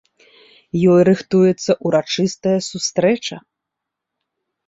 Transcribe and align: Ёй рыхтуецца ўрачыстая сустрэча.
Ёй 0.93 1.01
рыхтуецца 1.09 1.71
ўрачыстая 1.89 2.55
сустрэча. 2.69 3.37